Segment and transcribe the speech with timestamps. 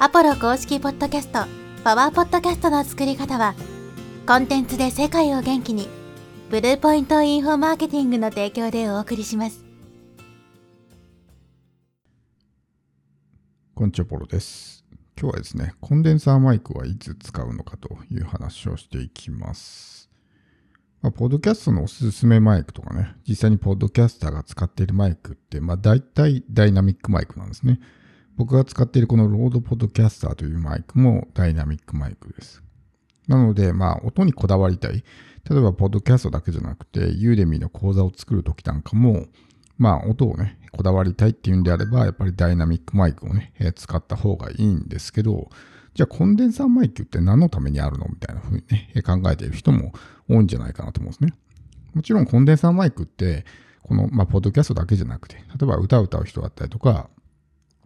[0.00, 1.44] アポロ公式ポッドキャスト、
[1.84, 3.54] パワーポッドキャストの作り方は、
[4.26, 5.88] コンテンツで世界を元気に、
[6.50, 9.64] ブルーポイントインフォマーケティングの提供でお送りします。
[13.76, 14.84] こんにちは、ポロです。
[15.16, 20.10] 今日はですね、コンデンサーマイクはいつ使うのかという話をしていきます。
[21.02, 27.78] まあ、ポッドキャストのおすすめマイクとかね、実際にポッドキャスターが使っているマイクって、まあ大体ダイナミックマイクなんですね。
[28.36, 32.62] 僕が使っているこのロードポッドキャスターというマイクもダイナミックマイクです。
[33.28, 35.04] なので、まあ音にこだわりたい。
[35.48, 39.26] 例えば、ポッドキャストだけじゃなくて、ユーデミーの講座を作るときなんかも、
[39.76, 45.50] まあ、音をね、こだわりたいっていうんであれば、やっぱりダイナミックマイクをね、えー使った方がいいんですけど、
[45.94, 49.92] じゃあコンデンサーマイクって何のためにあるのみたいな風にね、考えている人も
[50.28, 51.32] 多いんじゃないかなと思うんですね。
[51.92, 53.44] もちろんコンデンサーマイクって、
[53.82, 57.10] この、まあ、ポッドキャストだけじゃなくて、例えば歌を歌う人だったりとか、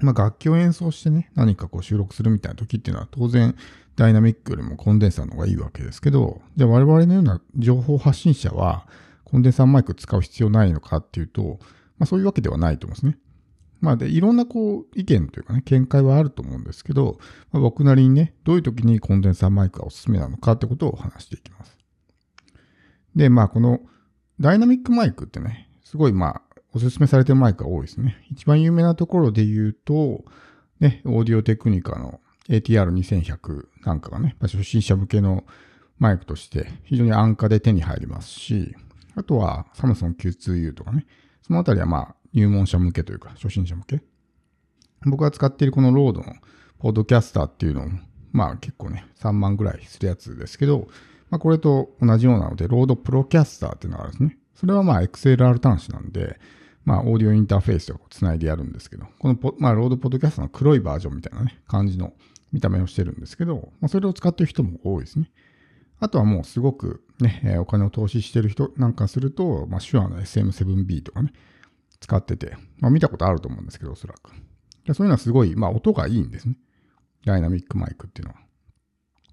[0.00, 3.56] まあ、楽器を演奏してね、何かこう収録するみたいな時っていうのは当然
[3.96, 8.86] ダイナミックよりもコンデンサーの方がいいわけですけど、じゃあ我々のような情報発信者は
[9.24, 11.58] コンデンサーマイク使う必要ないのかっていうと、
[11.98, 13.18] まあそういうわけではないと思うんですね。
[13.80, 17.18] まあで、いろんなこう意見というかね、見解はあると思うんですけど、
[17.52, 21.76] まあ、僕なりにね、どういう時にコンデンサーマイクがおすすめなのかってことを話していきます。
[23.14, 23.80] で、まあこの
[24.40, 26.42] ダイナミックマイクってね、すごいまあ
[26.76, 28.18] おすすめされてるマイクが多いですね。
[28.30, 30.26] 一番有名なところで言うと、
[30.78, 35.44] ね、オーディオテクニカの ATR2100 なんかがね、初心者向けの
[35.98, 38.76] マイクとして非常に安価で手に入りますし、
[39.14, 41.06] あとはサムソン Q2U とかね、
[41.40, 44.02] そのあたりはまあ入門者向けというか初心者向け。
[45.06, 46.34] 僕が使っているこのロードの
[46.78, 48.00] ポッドキャスターっていうのも、
[48.32, 50.88] まあ結構ね、3万ぐらいするやつですけど、
[51.30, 54.38] まあこれと同じようなので、 RODE Procaster っていうのがあるんですね。
[54.54, 56.38] それはまあ XLR 端子なんで、
[56.86, 62.14] まあオーディオインターフェースをつないでやるんですけど、このポ、まあ RODE Podcaster の黒いバージョンみたいなね、感じの
[62.52, 65.30] 見た目をしてるんですけど、まあそれを使ってる人も多いですね。
[65.98, 71.32] あとはもうすごくね、えお金を投資してる人なんかすると、まあ、 Shure の SM7B とかね、
[72.00, 74.32] 使ってて、まあ、見たことあると思うんですけど、おそらく。
[74.84, 76.56] でそういうのはすごい、まあ、音がいいんですね。
[77.24, 78.40] ダイナミックマイクっていうのは。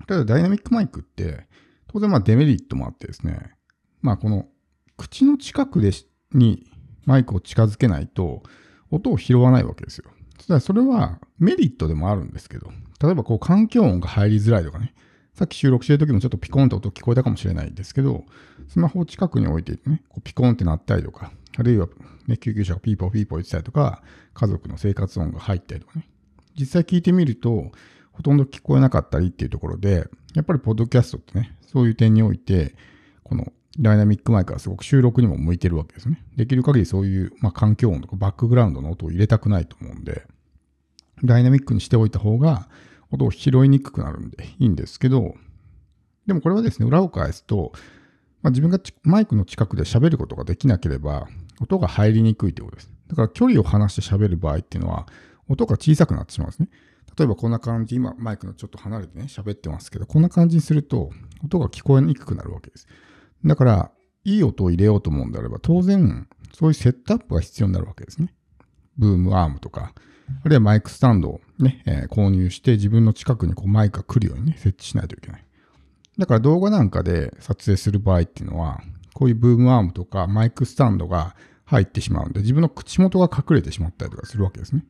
[0.07, 1.47] ただ、ダイナミックマイクって、
[1.87, 3.51] 当然まあデメリットもあってですね、
[4.01, 4.47] まあ、この
[4.97, 5.91] 口の近くで
[6.33, 6.65] に
[7.05, 8.43] マイクを近づけないと、
[8.91, 10.05] 音を拾わないわけですよ。
[10.47, 12.71] ただそれはメリットでもあるんですけど、
[13.01, 14.93] 例えばこう環境音が入りづらいとかね、
[15.33, 18.23] さっき収録してる時もちょっとピコンと音聞こえたかもしれないですけど、
[18.67, 21.87] スマホを近くに置いていてね、こうピコンって鳴ったりとか、あるいは、
[22.27, 24.03] ね、救急車がピーポーピーポー言ってたりとか、
[24.33, 26.07] 家族の生活音が入ったりとかね。
[26.55, 27.71] 実際聞いてみると、
[28.11, 32.75] ほとんど聞こえなかったりっていうところで、やっぱりポッドキャストってね、そういう点において、
[33.23, 36.23] このダイナミックマイクはすごく収録にも向いてるわけですね。
[36.35, 40.23] できる限りそういう、まあ、環境音とかバックグラウンドの音を入れたくないと思うんで、
[41.23, 42.67] ダイナミックにしておいた方が
[43.11, 45.35] 音を拾いにくくなるんでいいんですけど、
[46.27, 47.71] でもこれはですね、裏を返すと、
[48.41, 51.27] まあ、自分がマイクの近くで喋ることができなければ、
[51.59, 52.91] 音が入りにくいということです。
[53.07, 55.07] だから距離を離して喋る場合っていうのは、
[55.47, 56.69] 音が小さくなってしまうんですね。
[57.17, 61.11] 例えばこんな感じ、今マイクのちょっと離れてね、喋ってますけど、こんな感じにすると、
[61.43, 62.87] 音が聞こえにくくなるわけです。
[63.45, 63.91] だから、
[64.25, 68.33] いい音を入れようと思うんであれば、当然、そういうセットアップが必要になるわけですね。
[68.97, 69.93] ブームアームとか、
[70.43, 75.45] あるいはマイクスタンドをね、えー購入して自分の近くにこうマイクが来るようにね、設置しないといけない。
[76.17, 78.81] だから動画なんかで撮影する場合っていうのは、
[79.13, 84.85] こういうブームアームとかマイクスタンドが入ってしまうんで、自分の口元が隠れてしまったりとかするわけですね。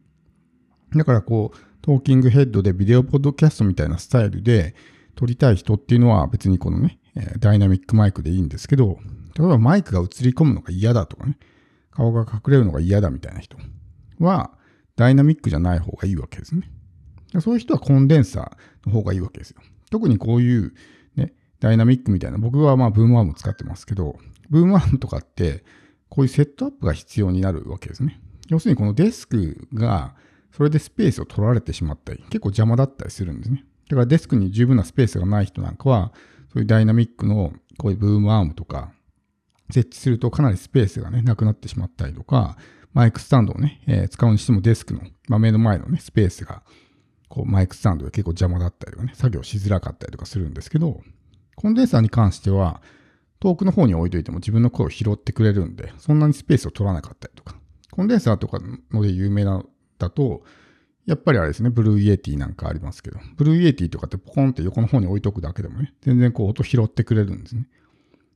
[0.95, 4.75] だからこう、トーキングヘッドでビデオポッドキャストみたいなスタイルで
[5.15, 6.99] 撮りたい人っていうのは別にこのね、
[7.39, 8.99] ダイナミックマイクでいいんですけど、
[9.37, 11.37] 例えばマイクが映り込むのが嫌だとかね、
[11.91, 13.57] 顔が隠れるのが嫌だみたいな人
[14.19, 14.51] は、
[14.95, 16.71] ダイナミックじゃない方がいいわけですね。
[17.39, 19.61] そういう人はコンデンサーの方がいいわけですよ。
[19.89, 20.73] 特にこういう
[21.15, 24.17] ね、ダイナミックみたいな、僕はまあブームアーム使ってますけど、
[24.49, 25.63] ブームアームとかって、
[26.09, 28.21] こういうセットアップが必要になるわけですね。
[28.49, 30.15] 要するにこのデスクが、
[30.51, 33.65] それでスペースを取られてしまったり、結構邪魔だったりするんですね。
[33.89, 36.13] だからデスクに十分なスペースがない人なんかは、
[36.53, 38.91] そういうダイナミックのこういうブームアームとか、
[39.71, 42.57] 設置するとかなりスペースがね、なくなってしまったりとか、
[42.93, 46.61] マイクスタンドをね、えー使うにしてもデスクの、まあ、目の前のね、スペースが、
[47.27, 51.01] こう、マイクスタンドが結構邪魔だったりとかね、作業しづらかったりとかするんですけど、
[51.55, 52.83] コンデンサーに関しては、
[53.39, 57.55] 遠くの方に置いといても自分の声を拾ってくれるんで、そんなにスペースを取らなかったりとか。
[57.89, 58.59] コンデンサーとか
[58.91, 59.65] ので有名な
[59.97, 60.43] だと、
[61.05, 67.67] やっぱりあれですね、 Blue Yeti なんかありますけど、 Blue Yeti とかってポコンって横の方に置いとくだけでもね、全然こう音拾ってくれるんですね。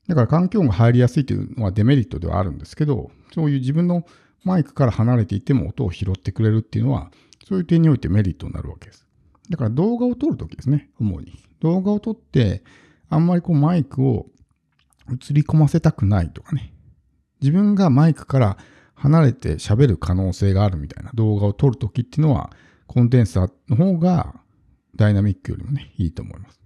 [0.07, 4.05] だから環境音が入りやすいというのはデメリットではあるんですけど、そういう自分の
[4.43, 7.11] マイクから離れていても音を拾ってくれるっていうのは、
[7.47, 9.07] そういう点においてメリットになるわけです。
[9.49, 11.33] だから動画を撮るときですね、主に。
[11.61, 12.63] 動画を撮って、
[13.09, 14.27] あんまりこうマイクを
[15.09, 16.73] 映り込ませたくないとかね。
[17.41, 18.57] 自分がマイクから
[18.97, 22.51] 離れて喋る可能性があるみたいな動画を撮るときっていうのは、
[22.88, 24.35] コンデンサーの方が
[24.95, 26.59] ダイナミックよりもね、いいと思います。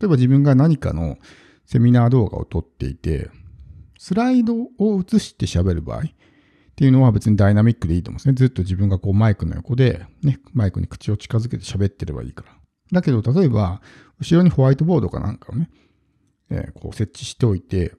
[0.00, 1.18] 例えば自分が何かの
[1.66, 3.30] セミナー動画を撮っていて、
[3.98, 6.02] スライドを映して喋る場合っ
[6.76, 8.34] ていうのは別にダイナミックでいいと思うんですね。
[8.34, 12.52] ずっと自分がこうマイクの横で、ね、マイクに口を近づけて喋ってればいいから。
[12.92, 13.80] だけど、例えば、
[14.20, 15.68] 後ろにホワイトボードかなんかをね、
[16.50, 17.94] えー、こう設置しておいて、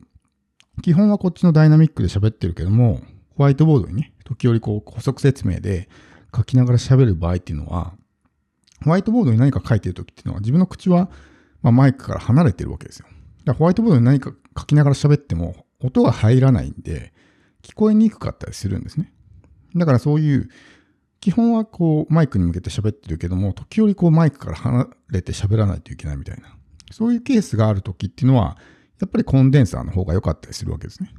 [0.81, 3.01] 基本はこっちのダイナミックで喋ってるけども、
[3.35, 5.89] ホワイトボードにね、時折こう補足説明で
[6.35, 7.94] 書きながら喋る場合っていうのは、
[8.83, 11.09] ホワイトボードに何か書いてる時っていうのは自分の口は、
[11.62, 13.07] まあ、マイクから離れてるわけですよ。
[13.45, 17.13] だホワイトボードに何か書きながら喋っても音が入らないんで、
[17.62, 19.13] 聞こえにくかったりするんですね。
[19.75, 20.50] だからそういう、
[21.19, 26.57] 基本はこうマイクに向けて喋ってるけども、時折こうマイクから離れて喋らないといけないみたいな。
[26.91, 28.57] そういうケースがある時っていうのは、
[29.00, 31.13] やっぱりコンデンサーの方が良かったりするわけですね。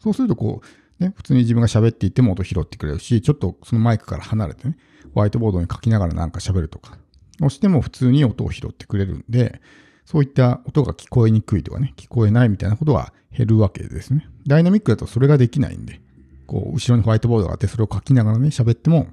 [0.00, 4.76] そうするとこう、ね、普通に自分が喋っていても音拾ってくれるし、ちょっとそのマイクから離れてね、
[5.14, 6.98] ホワイトボードに書きながらなんか喋るとか、
[7.38, 9.60] 押しても普通に音を拾ってくれるんで、
[10.04, 14.26] そういった音が聞こえにくいとかね、聞こえないみたいなことは減るわけですね。
[14.46, 16.00] ダイナミックだとそれができないんで、
[16.46, 19.08] こう、後ろにホワイトボードがあってそれを書きながらね、喋っても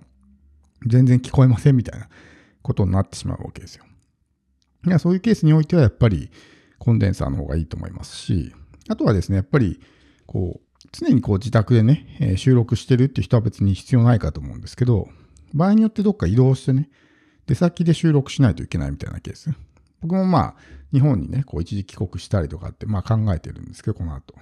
[0.85, 2.07] 全然聞こえませんみたいな
[2.61, 3.85] ことになってしまうわけですよ。
[4.85, 6.29] いやそういうケースにおいてはやっぱり
[6.77, 8.53] コンデンサーの方がいいと思いますし、
[8.89, 9.79] あとはですね、やっぱり
[10.25, 10.62] こう、
[10.93, 15.09] 常にこう自宅でね、えー、収録してるって人は別に必要ないかと思うんですけど、
[15.53, 16.89] 場合によってどっか移動してね、
[17.47, 19.53] 出先で収録しないといけないみたいなケース。
[20.01, 20.55] 僕もまあ、
[20.91, 24.35] 日本にね、こう一時帰国したりとかって、まあ考えてるんですけど、この後。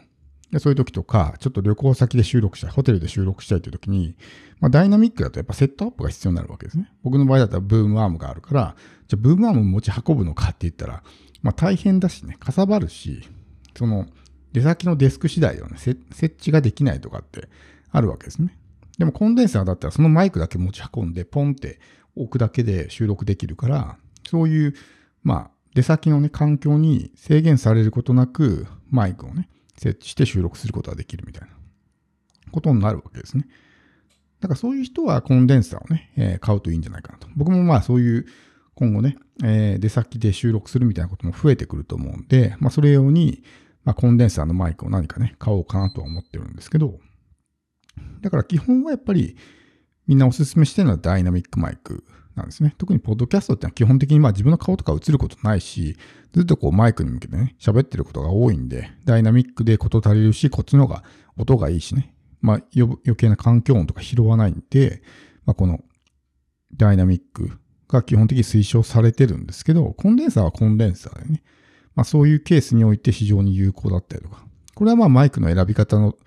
[0.52, 4.18] でそういう時とか、ちょっと旅行先で収録したい、ホテルで収録したいという時に、
[4.60, 6.92] まあダイナミックだとやっぱセットアップが必要になるわけですね。
[7.04, 8.76] 僕の場合だったらブームアームがあるから、
[9.08, 11.04] じゃあブームアーム持ち運ぶのかって言ったら、
[11.42, 13.22] まあ大変だしね、かさばるし、
[13.78, 14.08] その
[14.54, 17.48] 出先のデスク次第ではね、設置ができないとかって
[17.92, 18.58] あるわけですね。
[18.98, 21.80] でもコンデンサーだったらそのマイクだけ持ち運んでポンって
[22.16, 24.74] 置くだけで収録できるから、そういう、
[25.24, 31.56] まあ、出先のね、環境に制限されることなく、マイクをね、設置して収録することができるみたいな
[32.52, 33.48] ことになるわけですね。
[34.42, 37.28] だからそういう人はコンデンサーをね、えー、買うといいんじゃないかなと。
[37.36, 38.26] 僕もまあそういう
[38.76, 43.44] 今後ね、えー、出先で収録するみたいなことも増えてくると思うんで、まあそれ用に、
[43.84, 47.00] まあ、コンデンサーのマイクを何かね、買おうかなとは思ってるんですけど、
[48.22, 49.36] だから基本はやっぱり
[50.08, 52.04] みんなおすすめしてるのはダイナミックマイク
[52.36, 52.76] なんですね。
[52.78, 55.98] 特にポッドキャストってのは基本的にまあ自分の顔とか映ることないし、
[56.34, 61.04] ずっとこうマイクに向けてね、喋ってることが多いんで、ダイナミックでこと足りるし、こっちの方が
[61.38, 65.02] 音がいいしね、まあ余計な環境音とか拾わないんで、
[65.46, 65.84] まあこの
[66.76, 67.52] ダイナミック
[67.90, 71.44] が基本的に推奨されてるんですけど、コンデンサーはコンデンサーでね、
[71.96, 74.44] まあそういうケースにおいて非常に有効だったりとか、
[74.76, 76.18] これはまあマイクの選び方の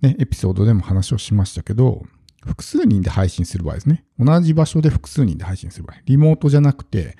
[0.00, 2.04] ね、エピソードでも話をしましたけど、
[2.44, 4.04] 複数人で配信する場合ですね。
[4.18, 5.96] 同じ場所で複数人で配信する場合。
[6.04, 7.16] リモートじゃなくて、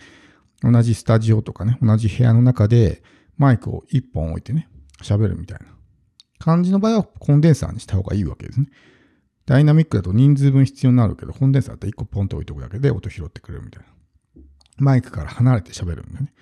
[0.63, 3.03] 同じスタジオとかね、同じ部屋の中で
[3.37, 4.69] マイクを1本置いてね、
[5.03, 5.67] 喋るみたいな
[6.39, 8.69] 感じの場合はコンデンサーにした方がいいわけですね。
[9.47, 13.89] ダイナミックだと人数分必要になるけど、コンデンサーだと1個ポンと置いておくだけで音拾ってくれるみたいな。
[14.77, 16.33] マイクから離れて喋るんだよね。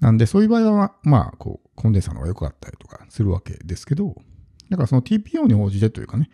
[0.00, 4.14] なんで、そういう場合は、まあ、こう、コンデンサーの方が良かったりとかするわけですけど、
[4.70, 6.30] だからその TPO に応じてというかね、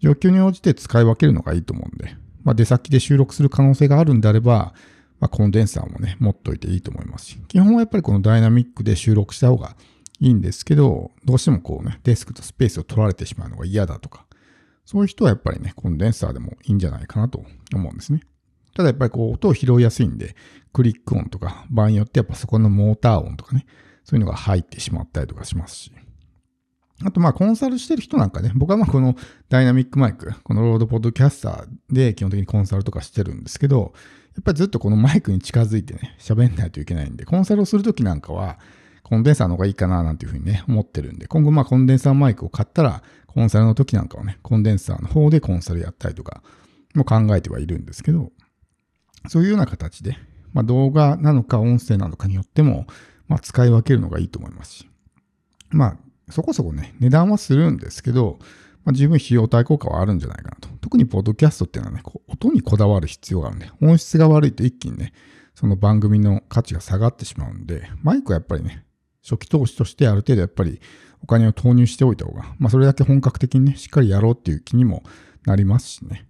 [0.00, 4.74] 状況に応じて使い分けるのがいいと思うんで、まあ、出先で収録する可能性があるんであれば、
[5.20, 9.76] まあ、コンデンサーもね、持っといていいと思いますし、基本はやっぱりこのダイナミックで収録した方が
[10.20, 14.26] いいんですけど、どうしてもこうね、デスクとスペースを取られてしまうのが嫌だとか、
[14.84, 18.20] そういう人はやっぱりね、コンデンサーでもいいんじゃないかなと思うんですね。
[18.78, 20.36] ただやっぱりこう音を拾いやすいんで、
[20.72, 23.66] クリック音とか、場合によってやっぱそこのモーター音とかね、
[24.04, 25.92] そういうのが入ってしまったりとかしますし、
[27.04, 29.16] あとまあコンサルしてる人なんかね、僕はまあこの
[29.48, 33.94] ダイナミックマイク、このロードポッドキャスターで基本的にコンサルとかしてるんですけど、
[34.36, 38.60] やっぱりずっとこのマイクに近づいてね、喋んないといけないんで、コンサルをするときなんかは、
[39.02, 46.42] コンデンサーの方がいいかななんていうふうにね、思ってるんで、今後まあコンデンサーマイクを買ったら、コンサルの時なんかはね、コンデンサーの方でコンサルやったりとか
[46.94, 48.32] も考えてはいるんですけど、
[49.26, 50.16] そういうような形で、
[50.52, 52.86] まあ動画なのか音声なのかによっても、
[53.26, 54.88] まあ使い分けるのがいいと思いますし、
[55.70, 55.96] まあ
[56.30, 58.38] そこそこね、値段はするんですけど、
[58.84, 60.68] まあ、十分費用対効果はあるんじゃないかなと。
[60.80, 65.12] 特にポッドキャストっていうのはね、音にこだわる必要があるんで、音質が悪いと一気にね、
[65.54, 68.84] その番組の価値が下がってしまうんで、マイクはやっぱりね、
[69.22, 70.80] 初期投資としてある程度やっぱり
[71.22, 75.02] お金を投入しておいた方が、まあそれだけ本格的にね、しっかりやろうっていう気にも
[75.44, 76.27] なりますしね。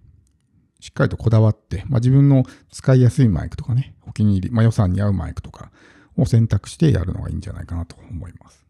[0.79, 5.71] しっかりとこだわって、まあ自分の使いやすいマイクとかね、お気に入り、まあ、予算に合うマイクとか
[6.17, 8.68] を選択してやるのがいいんじゃないかなと思います。